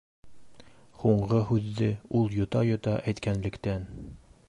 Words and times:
—Һуңғы 1.01 1.43
һүҙҙе 1.51 1.91
ул 2.21 2.35
йота-йота 2.41 2.97
әйткәнлектән 3.13 3.91